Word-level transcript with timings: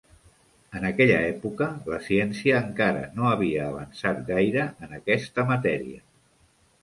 En 0.77 0.85
aquella 0.87 1.17
època, 1.25 1.65
la 1.91 1.99
ciència 2.05 2.55
encara 2.69 3.03
no 3.19 3.29
havia 3.33 3.67
avançat 3.67 4.23
gaire 4.31 4.65
en 4.87 4.95
aquesta 5.01 5.45
matèria. 5.53 6.01